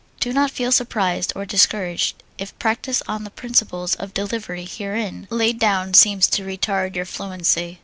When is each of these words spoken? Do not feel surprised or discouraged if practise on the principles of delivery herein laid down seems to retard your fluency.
Do 0.19 0.33
not 0.33 0.49
feel 0.49 0.71
surprised 0.71 1.31
or 1.35 1.45
discouraged 1.45 2.23
if 2.39 2.57
practise 2.57 3.03
on 3.07 3.23
the 3.23 3.29
principles 3.29 3.93
of 3.93 4.15
delivery 4.15 4.65
herein 4.65 5.27
laid 5.29 5.59
down 5.59 5.93
seems 5.93 6.25
to 6.29 6.43
retard 6.43 6.95
your 6.95 7.05
fluency. 7.05 7.77